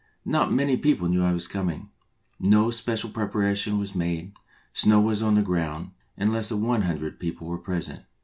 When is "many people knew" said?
0.51-1.23